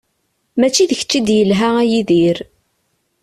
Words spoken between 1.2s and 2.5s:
d-yelha a Yidir.